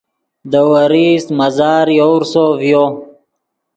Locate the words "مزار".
1.39-1.87